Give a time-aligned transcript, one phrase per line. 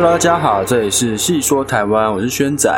[0.00, 2.70] Hello，大家好，这里是细说台湾，我是轩仔。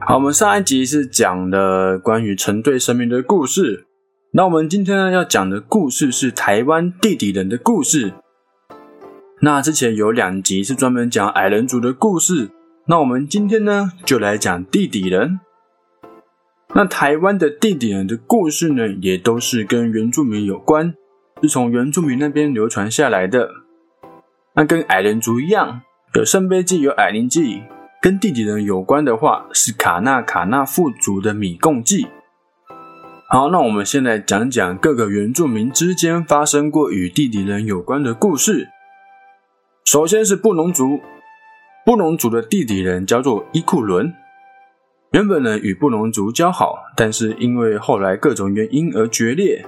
[0.00, 3.84] 好，我们上一集是讲了关于成对神明的故事，
[4.32, 8.14] 那我们今天呢要讲的故事是台湾地底人的故事。
[9.42, 12.48] 那之前有两集是专门讲矮人族的故事，
[12.86, 15.38] 那我们今天呢就来讲地底人。
[16.74, 20.94] 那台湾的地底人的故事呢，也都是跟原住民有关，
[21.42, 23.50] 是从原住民那边流传下来的。
[24.54, 25.82] 那跟矮人族一样。
[26.14, 27.62] 有圣杯祭，有矮灵祭，
[28.02, 32.06] 跟地底人有关的话是卡纳卡纳富族的米贡祭。
[33.30, 38.68] 好，那我们先来讲讲各个原住民之间发生过与地底人有关的故事。
[39.86, 41.00] 首先是布农族，
[41.86, 44.12] 布农族的地底人叫做伊库伦，
[45.12, 49.64] 原本呢与布农族交好，但是因为后来各种原因而决裂。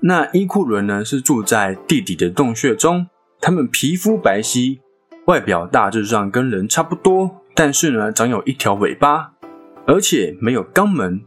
[0.00, 3.06] 那伊库伦呢是住在地底的洞穴中，
[3.40, 4.80] 他们皮肤白皙。
[5.26, 9.32] 外表大致上跟人差不多，但是呢，长有一条尾巴，
[9.86, 11.22] 而且没有肛门，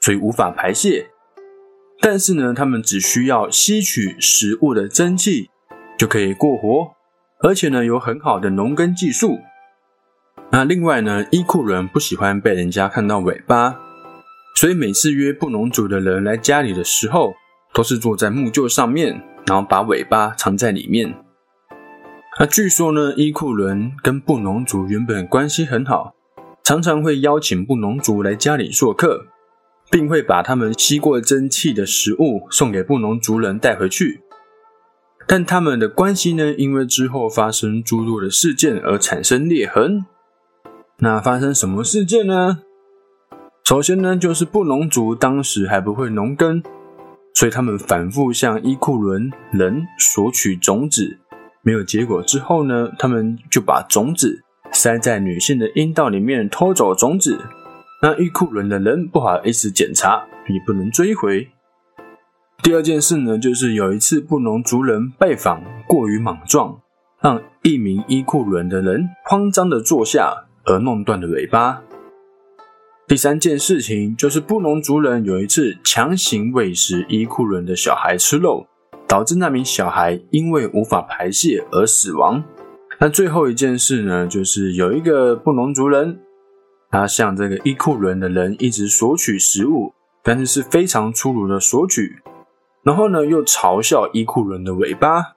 [0.00, 1.08] 所以无法排泄。
[2.00, 5.50] 但是呢，他们只需要吸取食物的蒸汽
[5.98, 6.92] 就可以过活，
[7.40, 9.38] 而且呢，有很好的农耕技术。
[10.50, 13.78] 那另外呢，伊库伦不喜欢被人家看到尾巴，
[14.56, 17.34] 所以每次约布农族的人来家里的时候，
[17.74, 21.14] 都是坐在木臼上面，然后把尾巴藏在里面。
[22.42, 26.16] 那据说呢，伊库伦跟布农族原本关系很好，
[26.64, 29.26] 常常会邀请布农族来家里做客，
[29.88, 34.22] 并会把他们吸过蒸汽的食物送给布农族人带回去。
[35.28, 40.04] 但他们的关系呢，因为之后发生诸多的事件而产生裂痕。
[40.98, 42.58] 那发生什么事件呢？
[43.62, 46.60] 首先呢，就是布农族当时还不会农耕，
[47.34, 51.20] 所以他们反复向伊库伦人索取种子。
[51.62, 54.42] 没有结果之后呢，他们就把种子
[54.72, 57.38] 塞在女性的阴道里面，偷走种子。
[58.02, 61.48] 那玉库伦的人不好意思检查，也不能追回。
[62.62, 66.80] 第二件事呢，就是有一次布农族人拜访过于莽撞，
[67.20, 71.82] 让一名伊库伦的人慌张的坐下，而弄断了尾巴。
[73.06, 78.66] 第三件事情就是布农族人有一次强行喂食伊库伦的小孩吃肉。
[79.12, 82.42] 导致那名小孩因为无法排泄而死亡。
[82.98, 86.18] 那最后一件事呢，就是有一个布农族人，
[86.90, 92.22] 他向这个伊库伦的人一直索取食物，但是是非常粗鲁的索取，
[92.82, 95.34] 然后呢又嘲笑伊库伦的尾巴。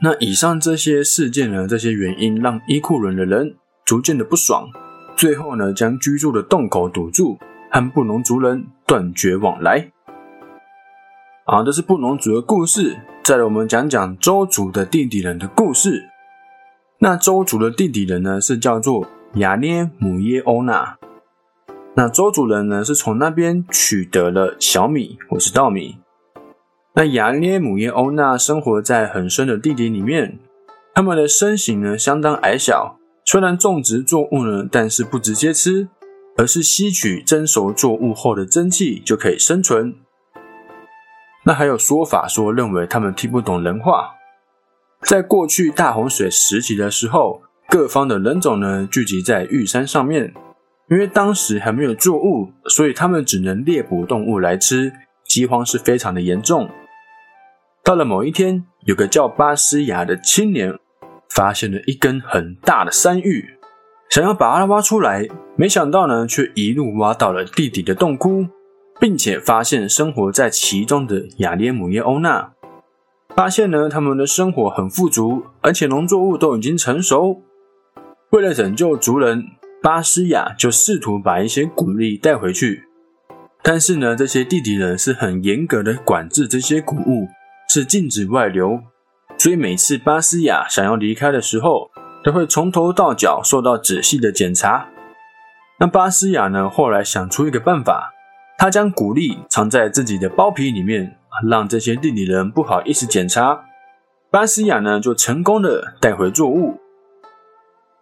[0.00, 4.68] 那以上这些事件呢，这些原因让伊库伦的人逐渐的不爽，
[5.16, 7.36] 最后呢将居住的洞口堵住，
[7.72, 9.90] 和布农族人断绝往来。
[11.46, 12.96] 好，这是布农族的故事。
[13.22, 16.08] 再来，我们讲讲周族的地底人的故事。
[17.00, 20.96] 那周族的地底人呢，是叫做雅涅姆耶欧纳。
[21.96, 25.98] 那周族人呢，是从那边取得了小米或是稻米。
[26.94, 30.38] 那雅涅姆耶欧纳生活在很深的地底里面，
[30.94, 32.96] 他们的身形呢相当矮小。
[33.26, 35.88] 虽然种植作物呢，但是不直接吃，
[36.38, 39.94] 而是吸取蒸熟作物后的蒸汽就可以生存。
[41.46, 44.14] 那还有说法说，认为他们听不懂人话。
[45.02, 50.32] 在过去大洪水时期的时候，各方的人种呢聚集在玉山上面，
[50.90, 54.92] 因为当时还没有作物，所以他们只能猎捕动物来吃，
[55.26, 56.70] 饥荒是非常的严重。
[57.82, 60.78] 到了某一天，有个叫巴斯雅的青年
[61.28, 63.58] 发现了一根很大的山芋，
[64.08, 68.46] 想要把它挖出来，没想到呢，却一路挖到了地底的洞窟。
[69.00, 72.52] 并且发现生活在其中的雅列姆耶欧娜，
[73.34, 77.42] 发现呢他们的生活很富足，而且农作物都已经成熟。
[78.30, 79.44] 为了拯救族人，
[79.82, 82.84] 巴斯雅就试图把一些谷粒带回去，
[83.62, 87.28] 但是呢这些地底人是很严格的管制这些谷物，
[87.68, 88.80] 是禁止外流，
[89.36, 91.90] 所以每次巴斯雅想要离开的时候，
[92.22, 94.88] 都会从头到脚受到仔细的检查。
[95.80, 98.13] 那巴斯雅呢后来想出一个办法。
[98.58, 101.18] 他将谷粒藏在自己的包皮里面，
[101.48, 103.64] 让这些地底人不好意思检查。
[104.30, 106.80] 巴斯亚呢，就成功的带回作物。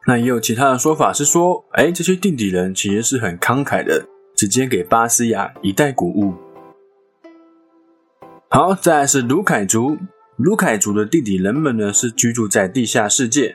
[0.06, 6.34] 那也有其他的说法是说，哎，这些地底人其实是很慷慨的，直接给巴斯亚一袋谷物。
[8.49, 9.96] 好，再来是卢凯族。
[10.37, 13.54] 卢凯族的地底人们呢，是居住在地下世界。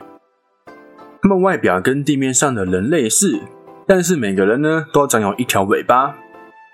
[1.21, 3.39] 他们外表跟地面上的人类似，
[3.85, 6.15] 但是每个人呢，都长有一条尾巴。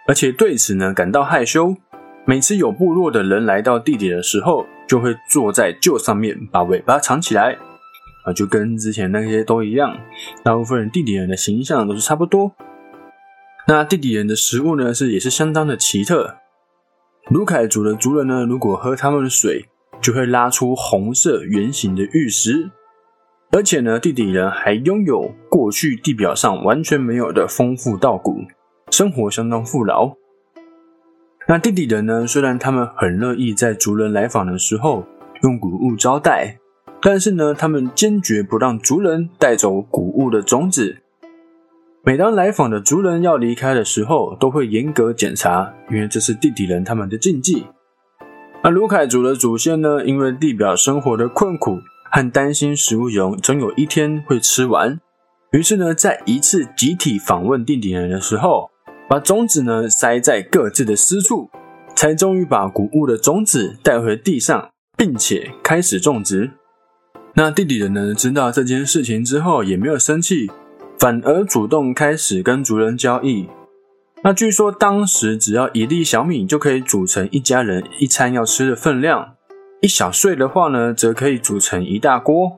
[0.07, 1.75] 而且对此呢感到害羞。
[2.25, 7.57] 每次有部落的人来到地底的时候，就会坐在臼上面把尾巴藏起来。
[8.25, 9.97] 啊，就跟之前那些都一样，
[10.41, 12.53] 大部分地底人的形象都是差不多。
[13.67, 16.37] 那地底人的食物呢，是也是相当的奇特。
[17.29, 19.65] 卢凯族的族人呢，如果喝他们的水，
[20.01, 22.71] 就会拉出红色圆形的玉石，
[23.51, 28.39] 而且呢，地底人还拥有过去地表上完全没有的丰富稻谷，
[28.93, 30.15] 生活相当富饶。
[31.47, 35.03] 那地底人呢，虽然他们很乐意在族人来访的时候
[35.41, 36.59] 用谷物招待，
[37.01, 40.97] 但是呢，他们坚决不让族人带走谷物的种子。
[42.03, 47.65] 每当来访的族人要离开的时候，都会严格检查，因为这是地底人他们的禁忌。
[48.61, 51.79] 而卢凯族的祖先呢，因为地表生活的困苦
[52.11, 54.99] 和担心食物有总有一天会吃完，
[55.51, 58.69] 于是呢，在一次集体访问地底人的时候，
[59.07, 61.49] 把种子呢塞在各自的私处，
[61.95, 66.51] 才终于把谷物的种子带回地上，并且开始种植。
[67.35, 70.51] 那地底人呢，知道这件事情之后，也没有生气。
[70.99, 73.49] 反而主动开始跟族人交易。
[74.21, 79.33] 那据说当时只要一粒小米就可以煮成一家人一餐要吃的分量，
[79.81, 82.57] 一小穗的话呢，则可以煮成一大锅；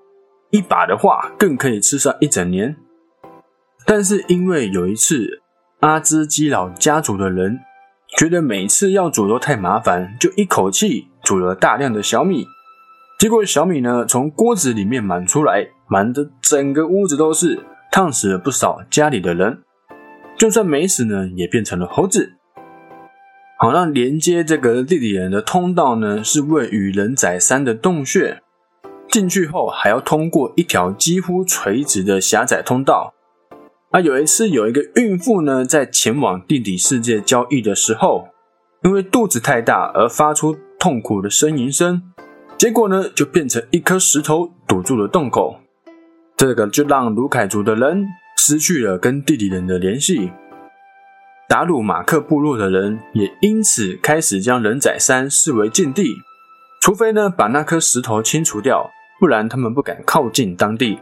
[0.51, 2.75] 一把的话，更可以吃上一整年。
[3.83, 5.41] 但是因为有一次
[5.85, 7.59] 阿兹基老家族的人
[8.17, 12.47] 觉得每次要煮都太麻烦，就一口气煮了大量的小米，
[13.19, 17.63] 结果小米呢从锅子里面满出来，满的整个屋子都是。
[17.91, 19.59] 烫死了不少家里的人，
[20.35, 22.33] 就算没死呢，也变成了猴子。
[23.59, 28.41] 好，那连接这个地底人的通道呢，是位于人仔山的洞穴。
[29.07, 33.13] 进去后还要通过一条几乎垂直的狭窄通道。
[33.91, 38.27] 啊，有一次有一个孕妇呢，在前往地底世界交易的时候，
[38.83, 42.01] 因为肚子太大而发出痛苦的呻吟声，
[42.57, 45.61] 结果呢，就变成一颗石头堵住了洞口。
[46.35, 48.05] 这个就让卢凯族的人
[48.37, 50.31] 失去了跟地底人的联系，
[51.47, 56.15] 达鲁马克部落的人也因此开始将人仔山视为禁地，
[56.81, 58.89] 除非呢把那颗石头清除掉，
[59.21, 60.99] 不然他们不敢靠近当地，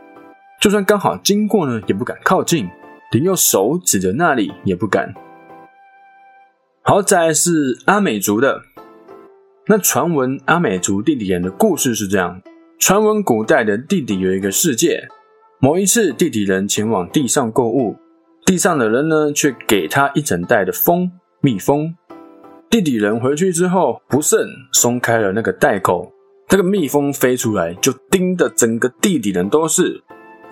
[0.63, 2.69] 就算刚好经过呢也不敢靠近，
[3.11, 5.13] 连用手指着那里也不敢。
[6.81, 8.61] 好，在是阿美族的，
[9.67, 12.41] 那传闻阿美族地底人的故事是这样：
[12.79, 15.05] 传闻古代的地底有一个世界。
[15.59, 17.97] 某一次，地底人前往地上购物，
[18.45, 21.11] 地上的人呢却给他一整袋的蜂
[21.41, 21.93] 蜜蜂。
[22.69, 26.09] 地底人回去之后，不慎松开了那个袋口，
[26.49, 30.01] 那个蜜蜂飞出来，就叮的整个地底人都是，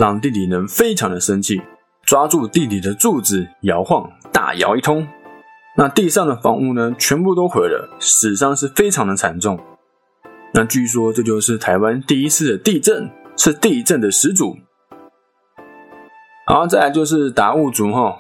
[0.02, 1.62] 让地底人非常的生气，
[2.08, 5.08] 抓住地底的柱子摇晃，大摇一通。
[5.78, 9.60] 那地上的房屋呢，全部都毁了，死伤是非常的惨重。
[10.56, 14.58] 那据说这就是台湾第一次的地震，是地震的始祖。
[16.48, 18.18] 好再来就是达悟族哈，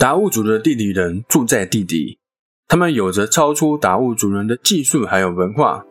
[0.00, 2.18] 达悟族的地底人住在地底，
[2.66, 5.84] 他们有着超出达悟族人的技术还有文化。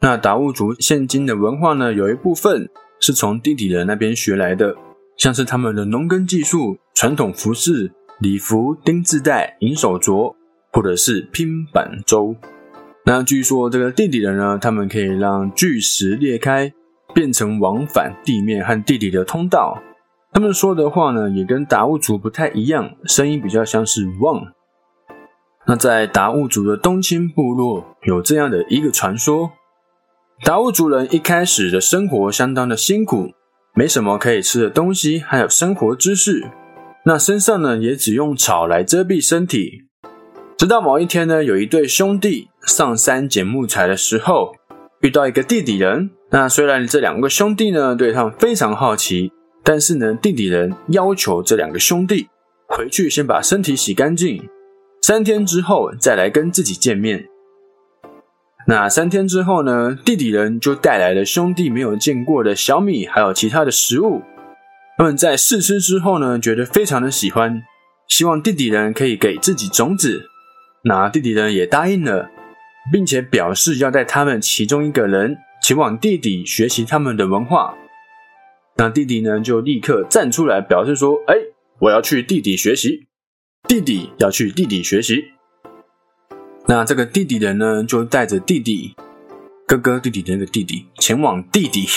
[0.00, 2.68] 那达悟族现今的文化呢，有一部分
[3.00, 4.74] 是从地底人那边学来的，
[5.16, 10.34] 像是他们的农耕技术、传统服饰、礼服、钉字带、银手镯，
[10.72, 12.34] 或者是拼板舟。
[13.04, 16.72] 那据说这个地底人呢，他们可以让巨石裂开，
[17.14, 19.78] 变成往返地面和地底的通道。
[20.30, 24.42] 他们说的话呢，也跟达悟族不太一样，声音比较像是汪。
[25.66, 29.52] 那在达悟族的东青部落，有这样的一个传说：
[30.44, 33.32] 达悟族人一开始的生活相当的辛苦，
[33.74, 36.46] 没什么可以吃的东西，还有生活知识。
[37.04, 39.84] 那身上呢，也只用草来遮蔽身体。
[40.56, 44.52] 直到某一天呢，有一对兄弟上山捡木材的时候，
[45.00, 46.10] 遇到一个地底人。
[46.30, 49.32] 那虽然这两个兄弟呢，对他们非常好奇。
[49.64, 52.28] 但是呢，地底人要求这两个兄弟
[52.68, 54.48] 回去先把身体洗干净，
[55.02, 57.28] 三天之后再来跟自己见面。
[58.70, 64.20] 那三天之后呢，地底人就带来了兄弟没有见过的小米，还有其他的食物。
[64.98, 67.62] 他们在试吃之后呢，觉得非常的喜欢，
[68.08, 70.28] 希望地底人可以给自己种子。
[70.84, 72.28] 那地底人也答应了，
[72.92, 77.74] 并且表示要带他们其中一个人前往地底学习他们的文化。
[78.76, 81.34] 那弟弟呢，就立刻站出来表示说：“哎，
[81.80, 83.06] 我要去地底学习，
[83.66, 85.24] 弟弟要去地底学习。”
[86.70, 88.94] 那这个弟弟人呢，就带着弟弟
[89.66, 91.88] 哥哥弟弟的那个弟弟前往地底。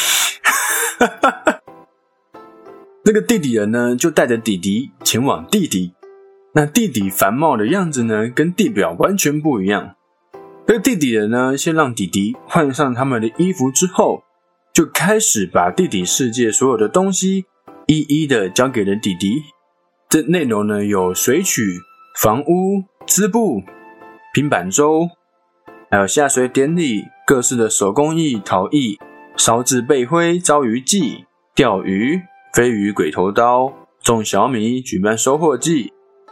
[3.04, 5.94] 那个弟弟人呢，就带着弟弟前往地底。
[6.54, 9.96] 那弟弟繁茂的样子呢，跟地表完全不一样。
[10.68, 14.24] 那个弟弟人呢，先让弟弟换上他们的衣服之后。
[14.74, 17.44] 就开始把地底世界所有的东西
[17.88, 19.42] 一一的交给了弟弟。
[20.08, 21.78] 这内容呢有水曲、
[22.18, 23.64] 房屋、织布、
[24.34, 25.10] 平板舟，
[25.90, 28.98] 还有下水典礼、各式的手工艺、陶艺、
[29.36, 32.22] 烧制背灰、招鱼祭、钓鱼、
[32.54, 35.92] 飞鱼、鬼头刀、种小米、举办收获季，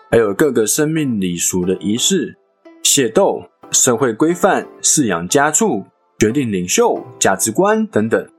[0.10, 2.38] 还有各个生命礼俗的仪式、
[2.82, 5.84] 械斗、社会规范、饲养家畜、
[6.18, 8.29] 决定领袖、价值观等等。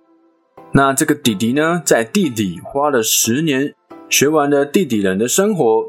[0.72, 3.74] 那这个弟弟呢，在地底花了十年。
[4.08, 5.88] 学完了地底人的生活，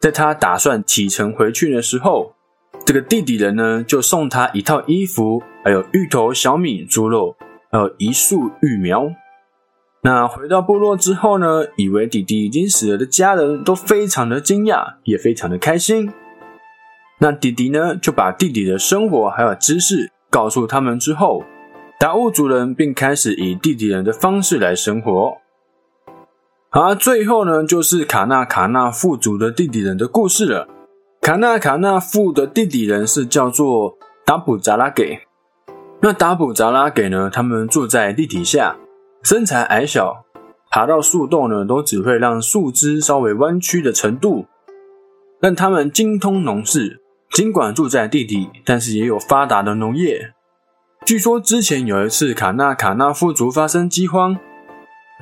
[0.00, 2.32] 在他打算启程回去的时候，
[2.90, 7.36] 这个地底人呢就送他一套衣服，还有芋头、小米、猪肉，
[7.70, 9.08] 还有一束育苗。
[10.02, 16.12] 那回到部落之后呢，以为弟弟已经死了的家人都非常的惊讶，也非常的开心。
[17.20, 21.44] 那弟弟呢就把弟弟的生活还有知识告诉他们之后，
[22.00, 25.36] 达悟族人并开始以弟弟人的方式来生活。
[26.70, 30.66] 而最后呢，就是卡纳卡纳富族的弟弟人的故事了。
[31.30, 33.96] 卡纳卡纳富的弟弟人是叫做
[34.26, 35.20] 达普扎拉给。
[36.00, 38.76] 那达普扎拉给呢，他们住在地底下，
[39.22, 40.24] 身材矮小，
[40.72, 44.46] 爬到树洞呢，都只会让树枝稍微弯曲的程度。
[45.40, 50.32] 但他们精通农事，尽管住在地底，但是也有发达的农业。
[51.06, 54.36] 据说之前有一次，卡纳卡纳富族发生饥荒。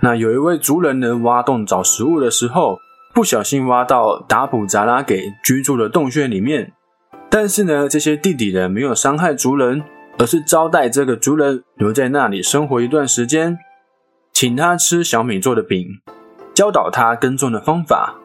[0.01, 2.79] 那有一位族人呢，挖洞找食物的时候，
[3.19, 6.73] 不小心挖到达普扎拉给居住的洞穴里面。
[7.29, 9.83] 但是呢，这些地底人没有伤害族人，
[10.19, 13.59] 而是招待这个族人留在那里生活一段时间，
[14.33, 15.99] 请他吃小米做的饼，
[16.55, 18.21] 教导他耕种的方法。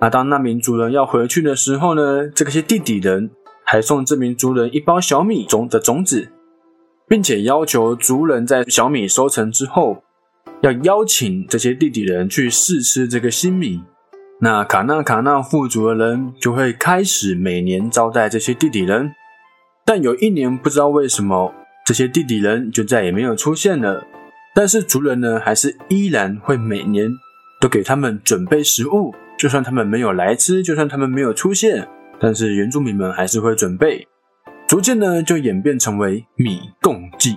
[0.00, 3.30] 那当那名族人要回去的时候呢，这些地底人
[3.66, 6.30] 还送这名族人一包小米种的种子，
[7.06, 10.02] 并且要求族人在小米收成之后。
[10.62, 13.82] 要邀请这些地底人去试吃这个新米，
[14.40, 19.12] 那卡纳卡纳富族的人就会开始每年招待这些地底人。
[19.86, 21.54] 但有一年不知道为什么，
[21.86, 24.04] 这些地底人就再也没有出现了。
[24.54, 27.10] 但是族人呢，还是依然会每年
[27.60, 31.88] 都给他们准备食物，就算他们没有来吃，就算他们没有出现，
[32.20, 34.06] 但是原住民们还是会准备。
[34.66, 37.36] 逐渐呢，就演变成为米共祭。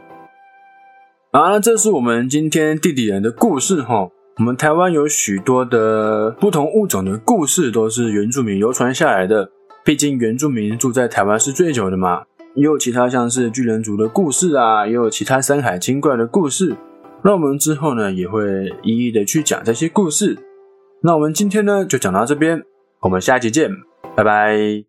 [1.31, 4.09] 啊，这是我们今天地底人的故事哈。
[4.39, 9.49] 我们台湾有许多的不同物种的故事，都是原住民流传下来的。
[9.83, 12.23] 毕竟原住民住在台湾是最久的嘛。
[12.53, 16.75] 也有其他像是巨人族的故事啊，也有其他山海精怪的故事。
[17.23, 20.37] 那我们之后呢，也会一一的去讲这些故事。
[21.01, 22.63] 那我们今天呢，就讲到这边，
[23.01, 23.71] 我们下期见，
[24.15, 24.87] 拜拜。